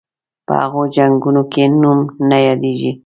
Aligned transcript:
په 0.45 0.53
هغو 0.61 0.81
جنګونو 0.95 1.41
کې 1.51 1.63
نوم 1.81 1.99
نه 2.29 2.37
یادیږي. 2.47 2.91